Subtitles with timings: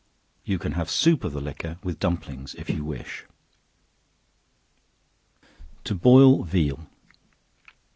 [0.43, 3.23] You can have soup of the liquor, with dumplings, if you wish.
[5.83, 6.87] To Boil Veal.